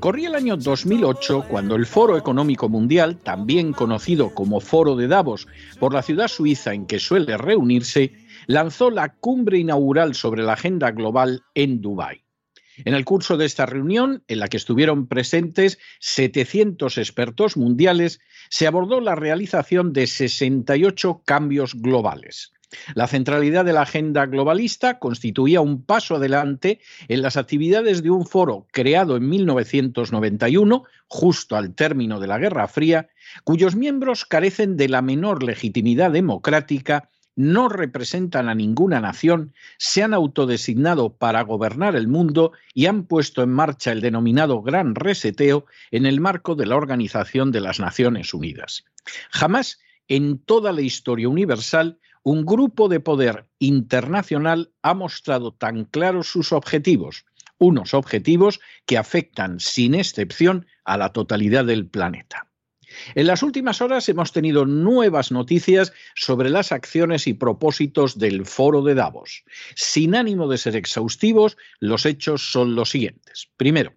[0.00, 5.48] Corría el año 2008 cuando el Foro Económico Mundial, también conocido como Foro de Davos
[5.80, 8.12] por la ciudad suiza en que suele reunirse,
[8.46, 12.22] lanzó la cumbre inaugural sobre la agenda global en Dubái.
[12.84, 18.20] En el curso de esta reunión, en la que estuvieron presentes 700 expertos mundiales,
[18.50, 22.52] se abordó la realización de 68 cambios globales.
[22.94, 28.26] La centralidad de la agenda globalista constituía un paso adelante en las actividades de un
[28.26, 33.08] foro creado en 1991, justo al término de la Guerra Fría,
[33.44, 40.12] cuyos miembros carecen de la menor legitimidad democrática, no representan a ninguna nación, se han
[40.12, 46.04] autodesignado para gobernar el mundo y han puesto en marcha el denominado Gran Reseteo en
[46.04, 48.84] el marco de la Organización de las Naciones Unidas.
[49.30, 49.78] Jamás
[50.08, 51.98] en toda la historia universal
[52.28, 57.24] un grupo de poder internacional ha mostrado tan claros sus objetivos,
[57.56, 62.46] unos objetivos que afectan sin excepción a la totalidad del planeta.
[63.14, 68.82] En las últimas horas hemos tenido nuevas noticias sobre las acciones y propósitos del foro
[68.82, 69.44] de Davos.
[69.74, 73.48] Sin ánimo de ser exhaustivos, los hechos son los siguientes.
[73.56, 73.94] Primero,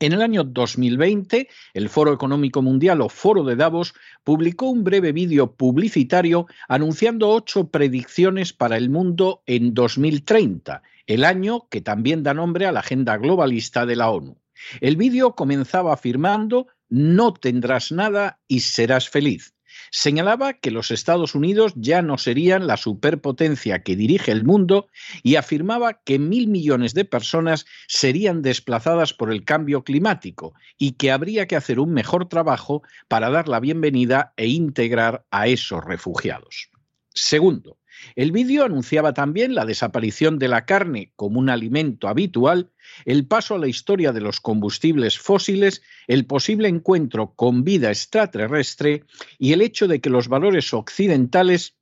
[0.00, 3.94] en el año 2020, el Foro Económico Mundial o Foro de Davos
[4.24, 11.68] publicó un breve vídeo publicitario anunciando ocho predicciones para el mundo en 2030, el año
[11.70, 14.36] que también da nombre a la agenda globalista de la ONU.
[14.80, 19.54] El vídeo comenzaba afirmando no tendrás nada y serás feliz.
[19.96, 24.88] Señalaba que los Estados Unidos ya no serían la superpotencia que dirige el mundo
[25.22, 31.12] y afirmaba que mil millones de personas serían desplazadas por el cambio climático y que
[31.12, 36.70] habría que hacer un mejor trabajo para dar la bienvenida e integrar a esos refugiados.
[37.10, 37.78] Segundo,
[38.16, 42.70] el vídeo anunciaba también la desaparición de la carne como un alimento habitual,
[43.04, 49.04] el paso a la historia de los combustibles fósiles, el posible encuentro con vida extraterrestre
[49.38, 51.76] y el hecho de que los valores occidentales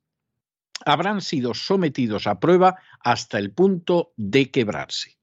[0.85, 5.17] habrán sido sometidos a prueba hasta el punto de quebrarse.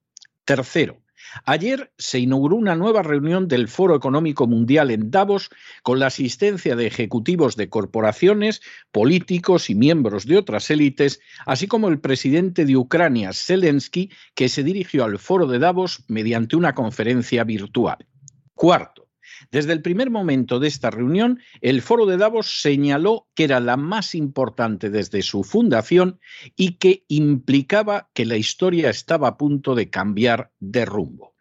[0.44, 1.02] Tercero,
[1.44, 5.50] Ayer se inauguró una nueva reunión del Foro Económico Mundial en Davos
[5.82, 8.62] con la asistencia de ejecutivos de corporaciones,
[8.92, 14.62] políticos y miembros de otras élites, así como el presidente de Ucrania, Zelensky, que se
[14.62, 17.98] dirigió al Foro de Davos mediante una conferencia virtual.
[18.54, 19.09] Cuarto,
[19.50, 23.76] desde el primer momento de esta reunión, el Foro de Davos señaló que era la
[23.76, 26.20] más importante desde su fundación
[26.56, 31.34] y que implicaba que la historia estaba a punto de cambiar de rumbo.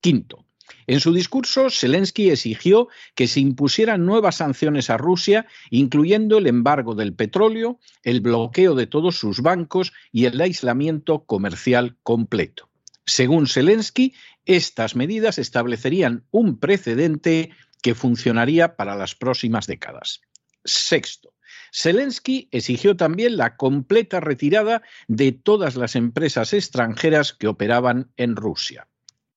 [0.00, 0.46] Quinto,
[0.86, 6.94] en su discurso, Zelensky exigió que se impusieran nuevas sanciones a Rusia, incluyendo el embargo
[6.94, 12.69] del petróleo, el bloqueo de todos sus bancos y el aislamiento comercial completo.
[13.10, 14.14] Según Zelensky,
[14.46, 17.50] estas medidas establecerían un precedente
[17.82, 20.20] que funcionaría para las próximas décadas.
[20.64, 21.34] Sexto,
[21.74, 28.86] Zelensky exigió también la completa retirada de todas las empresas extranjeras que operaban en Rusia.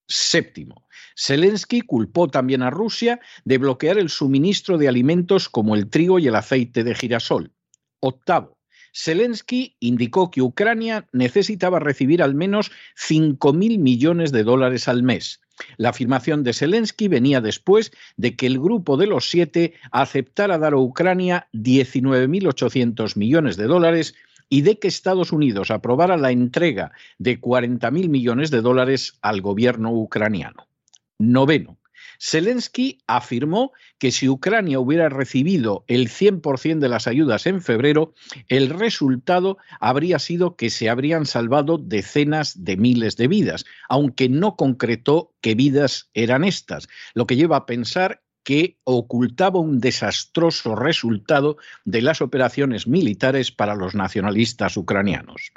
[0.08, 0.88] Séptimo,
[1.18, 6.28] Zelensky culpó también a Rusia de bloquear el suministro de alimentos como el trigo y
[6.28, 7.52] el aceite de girasol.
[8.02, 8.53] Octavo,
[8.94, 15.42] Zelensky indicó que Ucrania necesitaba recibir al menos 5.000 millones de dólares al mes.
[15.78, 20.74] La afirmación de Zelensky venía después de que el grupo de los siete aceptara dar
[20.74, 24.16] a Ucrania 19.800 millones de dólares
[24.50, 29.92] y de que Estados Unidos aprobara la entrega de 40.000 millones de dólares al gobierno
[29.92, 30.68] ucraniano.
[31.18, 31.78] Noveno.
[32.26, 38.14] Zelensky afirmó que si Ucrania hubiera recibido el 100% de las ayudas en febrero,
[38.48, 44.56] el resultado habría sido que se habrían salvado decenas de miles de vidas, aunque no
[44.56, 51.58] concretó qué vidas eran estas, lo que lleva a pensar que ocultaba un desastroso resultado
[51.84, 55.52] de las operaciones militares para los nacionalistas ucranianos.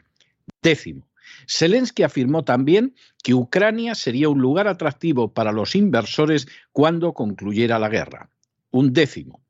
[0.63, 1.07] Décimo,
[1.49, 7.89] Zelensky afirmó también que Ucrania sería un lugar atractivo para los inversores cuando concluyera la
[7.89, 8.31] guerra.
[8.71, 9.43] Un décimo.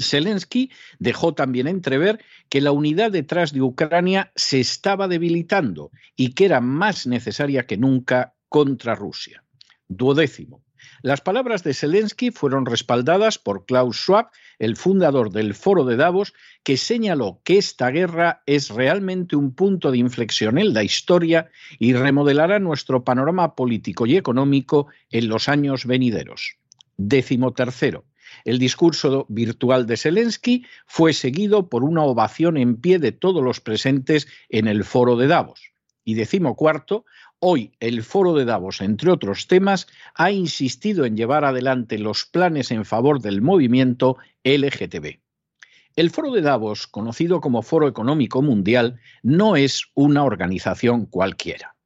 [0.00, 6.44] Zelensky dejó también entrever que la unidad detrás de Ucrania se estaba debilitando y que
[6.44, 9.44] era más necesaria que nunca contra Rusia.
[9.88, 10.62] Duodécimo.
[11.02, 14.28] Las palabras de Zelensky fueron respaldadas por Klaus Schwab,
[14.58, 19.90] el fundador del Foro de Davos, que señaló que esta guerra es realmente un punto
[19.90, 25.86] de inflexión en la historia y remodelará nuestro panorama político y económico en los años
[25.86, 26.56] venideros.
[26.96, 28.04] Décimo tercero.
[28.44, 33.60] El discurso virtual de Zelensky fue seguido por una ovación en pie de todos los
[33.60, 35.72] presentes en el foro de Davos.
[36.04, 37.04] Y decimo cuarto,
[37.40, 42.72] Hoy el Foro de Davos, entre otros temas, ha insistido en llevar adelante los planes
[42.72, 45.20] en favor del movimiento LGTB.
[45.94, 51.76] El Foro de Davos, conocido como Foro Económico Mundial, no es una organización cualquiera.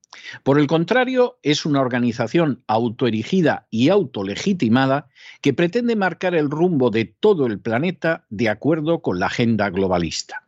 [0.42, 5.08] Por el contrario, es una organización autoerigida y autolegitimada
[5.42, 10.46] que pretende marcar el rumbo de todo el planeta de acuerdo con la agenda globalista.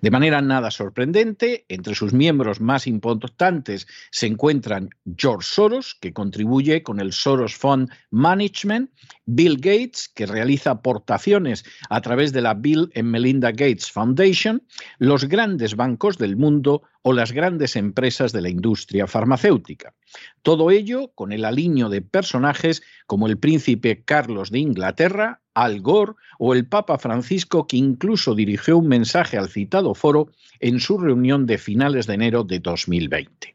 [0.00, 6.82] De manera nada sorprendente, entre sus miembros más importantes se encuentran George Soros, que contribuye
[6.82, 8.90] con el Soros Fund Management,
[9.26, 14.62] Bill Gates, que realiza aportaciones a través de la Bill and Melinda Gates Foundation,
[14.98, 19.94] los grandes bancos del mundo o las grandes empresas de la industria farmacéutica.
[20.42, 26.14] Todo ello con el alineo de personajes como el príncipe Carlos de Inglaterra, Al Gore
[26.40, 31.46] o el Papa Francisco, que incluso dirigió un mensaje al citado foro en su reunión
[31.46, 33.54] de finales de enero de 2020.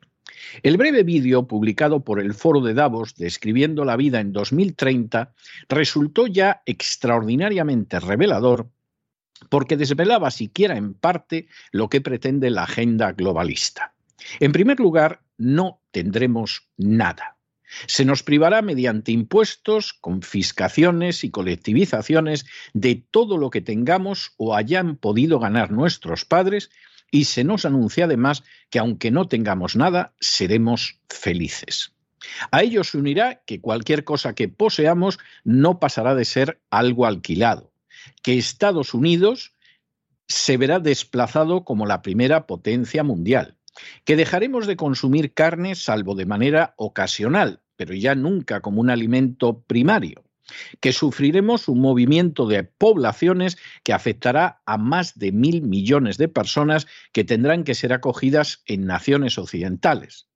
[0.64, 5.34] El breve vídeo publicado por el Foro de Davos describiendo la vida en 2030
[5.68, 8.70] resultó ya extraordinariamente revelador
[9.50, 13.94] porque desvelaba siquiera en parte lo que pretende la agenda globalista.
[14.40, 17.38] En primer lugar, no tendremos nada.
[17.88, 24.98] Se nos privará mediante impuestos, confiscaciones y colectivizaciones de todo lo que tengamos o hayan
[24.98, 26.70] podido ganar nuestros padres
[27.12, 31.94] y se nos anuncia además que aunque no tengamos nada, seremos felices.
[32.52, 37.71] A ello se unirá que cualquier cosa que poseamos no pasará de ser algo alquilado,
[38.22, 39.54] que Estados Unidos
[40.28, 43.58] se verá desplazado como la primera potencia mundial,
[44.06, 49.62] que dejaremos de consumir carne salvo de manera ocasional, pero ya nunca como un alimento
[49.62, 50.24] primario,
[50.80, 56.88] que sufriremos un movimiento de poblaciones que afectará a más de mil millones de personas
[57.14, 60.31] que tendrán que ser acogidas en naciones occidentales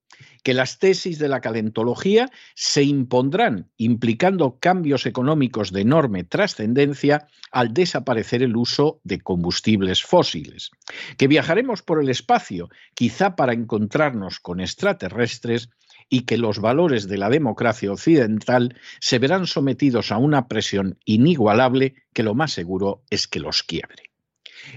[0.46, 7.74] que las tesis de la calentología se impondrán, implicando cambios económicos de enorme trascendencia al
[7.74, 10.70] desaparecer el uso de combustibles fósiles,
[11.18, 15.70] que viajaremos por el espacio, quizá para encontrarnos con extraterrestres,
[16.10, 21.96] y que los valores de la democracia occidental se verán sometidos a una presión inigualable
[22.14, 24.15] que lo más seguro es que los quiebre.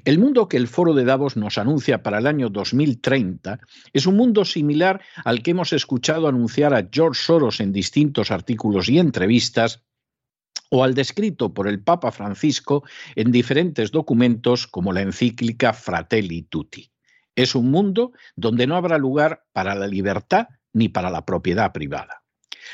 [0.04, 3.60] El mundo que el Foro de Davos nos anuncia para el año 2030
[3.92, 8.88] es un mundo similar al que hemos escuchado anunciar a George Soros en distintos artículos
[8.88, 9.84] y entrevistas
[10.70, 12.84] o al descrito por el Papa Francisco
[13.16, 16.90] en diferentes documentos como la encíclica Fratelli Tutti.
[17.34, 22.24] Es un mundo donde no habrá lugar para la libertad ni para la propiedad privada.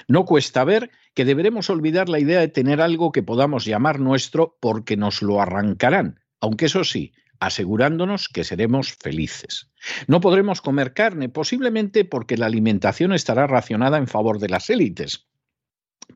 [0.09, 4.57] No cuesta ver que deberemos olvidar la idea de tener algo que podamos llamar nuestro
[4.61, 9.71] porque nos lo arrancarán, aunque eso sí, asegurándonos que seremos felices.
[10.07, 15.27] No podremos comer carne, posiblemente porque la alimentación estará racionada en favor de las élites,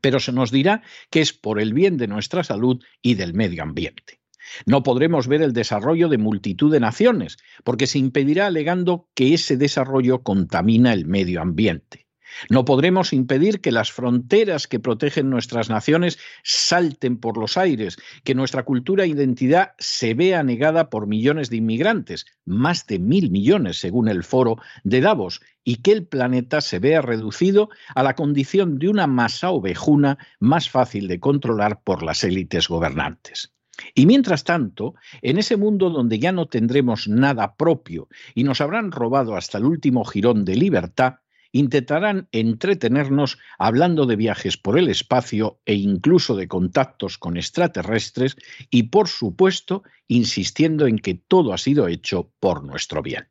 [0.01, 3.63] pero se nos dirá que es por el bien de nuestra salud y del medio
[3.63, 4.19] ambiente.
[4.65, 9.57] No podremos ver el desarrollo de multitud de naciones, porque se impedirá alegando que ese
[9.57, 12.07] desarrollo contamina el medio ambiente.
[12.49, 18.35] No podremos impedir que las fronteras que protegen nuestras naciones salten por los aires, que
[18.35, 23.79] nuestra cultura e identidad se vea negada por millones de inmigrantes, más de mil millones
[23.79, 28.79] según el foro de Davos, y que el planeta se vea reducido a la condición
[28.79, 33.53] de una masa ovejuna más fácil de controlar por las élites gobernantes.
[33.93, 38.91] Y mientras tanto, en ese mundo donde ya no tendremos nada propio y nos habrán
[38.91, 41.15] robado hasta el último jirón de libertad,
[41.51, 48.35] intentarán entretenernos hablando de viajes por el espacio e incluso de contactos con extraterrestres
[48.69, 53.27] y, por supuesto, insistiendo en que todo ha sido hecho por nuestro bien.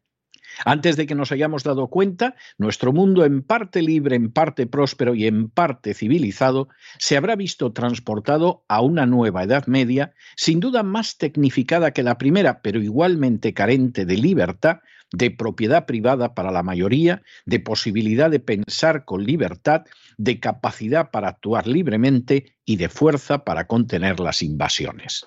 [0.65, 5.15] Antes de que nos hayamos dado cuenta, nuestro mundo en parte libre, en parte próspero
[5.15, 10.83] y en parte civilizado se habrá visto transportado a una nueva Edad Media, sin duda
[10.83, 14.79] más tecnificada que la primera, pero igualmente carente de libertad,
[15.13, 19.85] de propiedad privada para la mayoría, de posibilidad de pensar con libertad,
[20.17, 25.27] de capacidad para actuar libremente y de fuerza para contener las invasiones.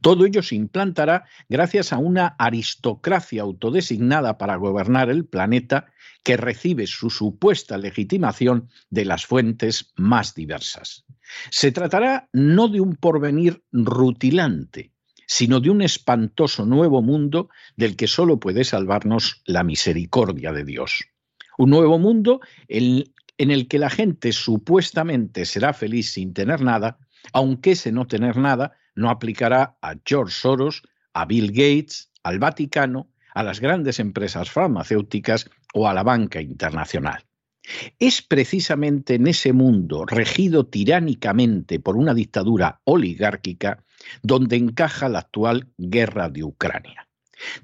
[0.00, 5.86] Todo ello se implantará gracias a una aristocracia autodesignada para gobernar el planeta
[6.22, 11.04] que recibe su supuesta legitimación de las fuentes más diversas.
[11.50, 14.92] Se tratará no de un porvenir rutilante,
[15.26, 21.04] sino de un espantoso nuevo mundo del que solo puede salvarnos la misericordia de Dios.
[21.58, 23.04] Un nuevo mundo en,
[23.38, 26.98] el que la gente supuestamente será feliz sin tener nada,
[27.32, 33.10] aunque ese no tener nada no aplicará a George Soros, a Bill Gates, al Vaticano,
[33.34, 37.24] a las grandes empresas farmacéuticas o a la banca internacional.
[37.98, 43.84] Es precisamente en ese mundo regido tiránicamente por una dictadura oligárquica
[44.22, 47.06] donde encaja la actual guerra de Ucrania.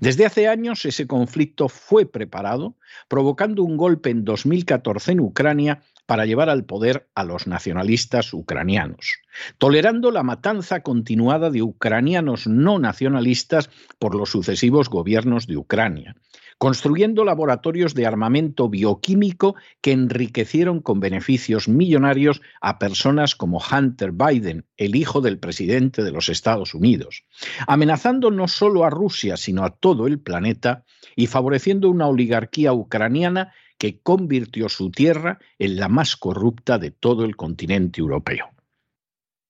[0.00, 2.76] Desde hace años ese conflicto fue preparado,
[3.08, 9.20] provocando un golpe en 2014 en Ucrania para llevar al poder a los nacionalistas ucranianos,
[9.58, 16.16] tolerando la matanza continuada de ucranianos no nacionalistas por los sucesivos gobiernos de Ucrania,
[16.62, 24.64] construyendo laboratorios de armamento bioquímico que enriquecieron con beneficios millonarios a personas como Hunter Biden,
[24.76, 27.24] el hijo del presidente de los Estados Unidos,
[27.66, 30.84] amenazando no solo a Rusia, sino a todo el planeta
[31.16, 37.24] y favoreciendo una oligarquía ucraniana que convirtió su tierra en la más corrupta de todo
[37.24, 38.50] el continente europeo.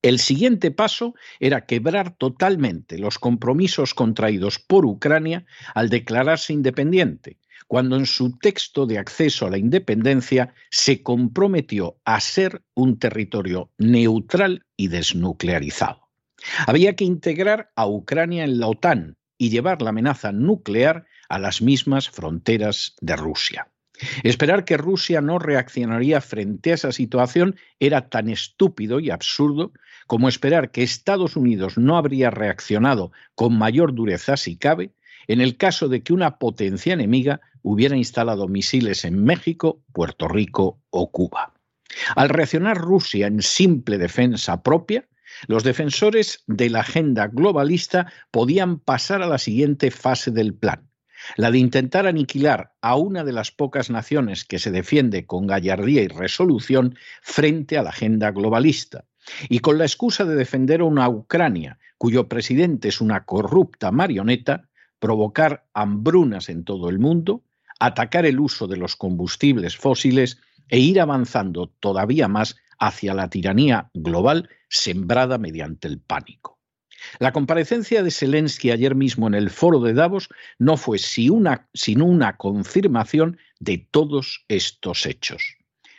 [0.03, 7.97] El siguiente paso era quebrar totalmente los compromisos contraídos por Ucrania al declararse independiente, cuando
[7.97, 14.67] en su texto de acceso a la independencia se comprometió a ser un territorio neutral
[14.77, 16.11] y desnuclearizado.
[16.67, 21.63] Había que integrar a Ucrania en la OTAN y llevar la amenaza nuclear a las
[21.63, 23.72] mismas fronteras de Rusia.
[24.23, 29.73] Esperar que Rusia no reaccionaría frente a esa situación era tan estúpido y absurdo
[30.07, 34.93] como esperar que Estados Unidos no habría reaccionado con mayor dureza si cabe
[35.29, 40.81] en el caso de que una potencia enemiga hubiera instalado misiles en México, Puerto Rico
[40.91, 41.55] o Cuba.
[42.17, 45.07] Al reaccionar Rusia en simple defensa propia,
[45.47, 50.89] los defensores de la agenda globalista podían pasar a la siguiente fase del plan,
[51.37, 56.03] la de intentar aniquilar a una de las pocas naciones que se defiende con gallardía
[56.03, 59.05] y resolución frente a la agenda globalista,
[59.49, 64.69] y con la excusa de defender a una Ucrania cuyo presidente es una corrupta marioneta,
[64.99, 67.45] provocar hambrunas en todo el mundo,
[67.79, 70.39] atacar el uso de los combustibles fósiles
[70.69, 76.59] e ir avanzando todavía más hacia la tiranía global sembrada mediante el pánico.
[77.19, 80.29] La comparecencia de Zelensky ayer mismo en el foro de Davos
[80.59, 85.57] no fue sino una confirmación de todos estos hechos.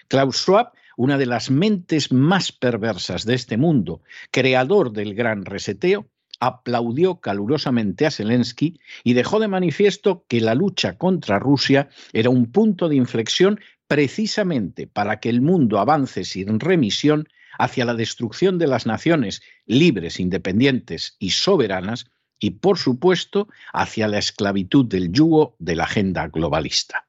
[0.07, 6.07] Klaus Schwab, una de las mentes más perversas de este mundo, creador del gran reseteo,
[6.39, 12.51] aplaudió calurosamente a Zelensky y dejó de manifiesto que la lucha contra Rusia era un
[12.51, 18.67] punto de inflexión precisamente para que el mundo avance sin remisión hacia la destrucción de
[18.67, 22.05] las naciones libres, independientes y soberanas,
[22.39, 27.07] y por supuesto hacia la esclavitud del yugo de la agenda globalista.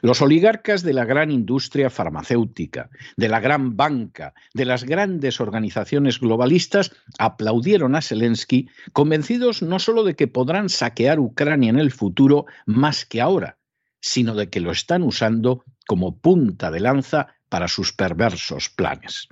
[0.00, 6.20] Los oligarcas de la gran industria farmacéutica, de la gran banca, de las grandes organizaciones
[6.20, 12.46] globalistas aplaudieron a Zelensky, convencidos no solo de que podrán saquear Ucrania en el futuro
[12.64, 13.58] más que ahora,
[14.00, 19.28] sino de que lo están usando como punta de lanza para sus perversos planes.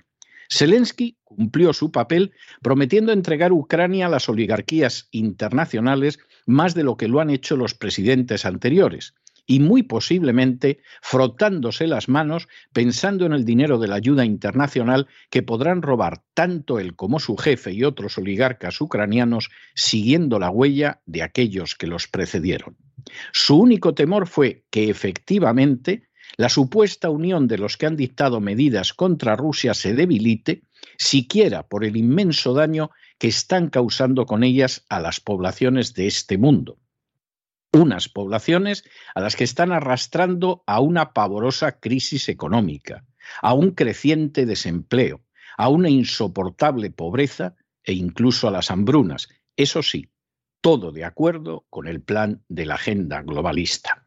[0.55, 2.33] Zelensky cumplió su papel
[2.63, 7.75] prometiendo entregar Ucrania a las oligarquías internacionales más de lo que lo han hecho los
[7.75, 9.15] presidentes anteriores,
[9.47, 15.43] y muy posiblemente frotándose las manos pensando en el dinero de la ayuda internacional que
[15.43, 21.23] podrán robar tanto él como su jefe y otros oligarcas ucranianos siguiendo la huella de
[21.23, 22.77] aquellos que los precedieron.
[23.33, 28.93] Su único temor fue que efectivamente la supuesta unión de los que han dictado medidas
[28.93, 30.63] contra Rusia se debilite,
[30.99, 36.39] siquiera por el inmenso daño que están causando con ellas a las poblaciones de este
[36.39, 36.79] mundo.
[37.73, 38.85] Unas poblaciones
[39.15, 43.05] a las que están arrastrando a una pavorosa crisis económica,
[43.43, 45.23] a un creciente desempleo,
[45.57, 49.29] a una insoportable pobreza e incluso a las hambrunas.
[49.57, 50.11] Eso sí,
[50.61, 54.04] todo de acuerdo con el plan de la agenda globalista.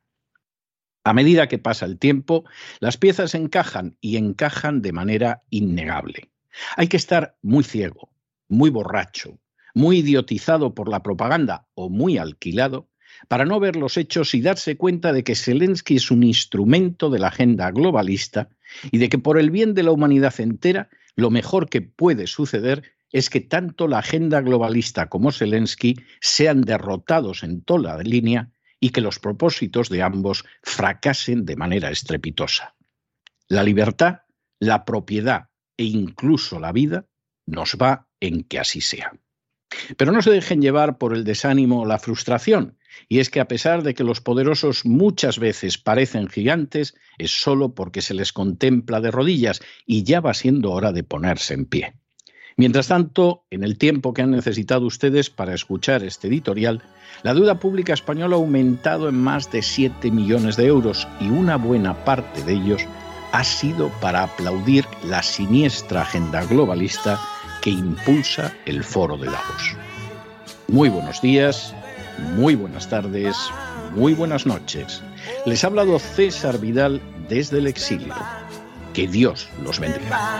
[1.08, 2.43] A medida que pasa el tiempo,
[2.82, 6.30] las piezas encajan y encajan de manera innegable.
[6.76, 8.10] Hay que estar muy ciego,
[8.50, 9.39] muy borracho,
[9.74, 12.89] muy idiotizado por la propaganda o muy alquilado
[13.30, 17.20] para no ver los hechos y darse cuenta de que Zelensky es un instrumento de
[17.20, 18.50] la agenda globalista
[18.91, 22.84] y de que por el bien de la humanidad entera lo mejor que puede suceder
[23.13, 28.90] es que tanto la agenda globalista como Zelensky sean derrotados en toda la línea y
[28.90, 32.76] que los propósitos de ambos fracasen de manera estrepitosa.
[33.48, 34.22] La libertad,
[34.60, 37.08] la propiedad e incluso la vida
[37.46, 39.13] nos va en que así sea.
[39.98, 42.78] Pero no se dejen llevar por el desánimo o la frustración,
[43.10, 47.76] y es que a pesar de que los poderosos muchas veces parecen gigantes, es solo
[47.76, 51.94] porque se les contempla de rodillas y ya va siendo hora de ponerse en pie.
[52.60, 56.82] Mientras tanto, en el tiempo que han necesitado ustedes para escuchar este editorial,
[57.22, 61.58] la deuda pública española ha aumentado en más de 7 millones de euros y una
[61.58, 62.82] buena parte de ellos
[63.32, 67.20] ha sido para aplaudir la siniestra agenda globalista
[67.62, 69.76] que impulsa el foro de Davos.
[70.67, 71.76] Muy buenos días,
[72.36, 73.38] muy buenas tardes,
[73.93, 75.04] muy buenas noches.
[75.46, 78.15] Les ha hablado César Vidal desde el exilio.
[78.96, 80.39] Que Dios los bendiga.